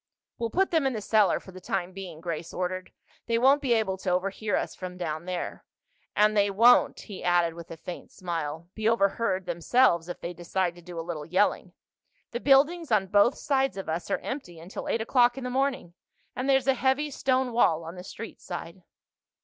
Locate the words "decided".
10.33-10.73